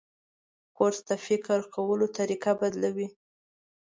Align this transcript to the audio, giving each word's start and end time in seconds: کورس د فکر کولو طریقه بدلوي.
کورس 0.75 0.99
د 1.09 1.11
فکر 1.25 1.59
کولو 1.75 2.05
طریقه 2.17 2.51
بدلوي. 2.61 3.07